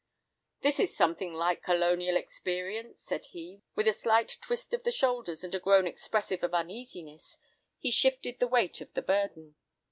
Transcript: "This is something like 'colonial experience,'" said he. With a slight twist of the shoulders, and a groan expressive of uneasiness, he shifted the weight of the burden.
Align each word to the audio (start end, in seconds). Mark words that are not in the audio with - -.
"This 0.63 0.79
is 0.79 0.97
something 0.97 1.31
like 1.31 1.61
'colonial 1.61 2.17
experience,'" 2.17 3.03
said 3.03 3.25
he. 3.27 3.61
With 3.75 3.87
a 3.87 3.93
slight 3.93 4.35
twist 4.41 4.73
of 4.73 4.81
the 4.81 4.89
shoulders, 4.89 5.43
and 5.43 5.53
a 5.53 5.59
groan 5.59 5.85
expressive 5.85 6.41
of 6.41 6.55
uneasiness, 6.55 7.37
he 7.77 7.91
shifted 7.91 8.39
the 8.39 8.47
weight 8.47 8.81
of 8.81 8.91
the 8.95 9.03
burden. 9.03 9.57